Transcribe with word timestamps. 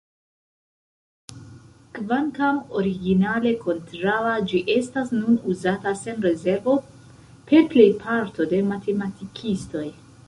Kvankam 1.97 2.61
originale 2.79 3.51
kontraŭa, 3.67 4.33
ĝi 4.53 4.63
estas 4.77 5.13
nun 5.19 5.37
uzata 5.53 5.93
sen 6.01 6.25
rezervo 6.29 6.79
per 7.53 7.69
plejparto 7.77 8.49
de 8.55 8.65
matematikistoj. 8.75 9.87